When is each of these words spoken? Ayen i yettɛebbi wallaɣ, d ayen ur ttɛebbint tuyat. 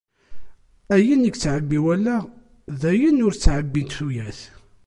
Ayen 0.95 1.21
i 1.23 1.25
yettɛebbi 1.27 1.79
wallaɣ, 1.85 2.23
d 2.79 2.81
ayen 2.91 3.23
ur 3.25 3.33
ttɛebbint 3.35 3.93
tuyat. 3.97 4.39